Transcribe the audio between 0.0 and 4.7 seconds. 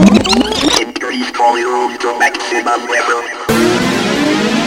Increase volume to maximum level.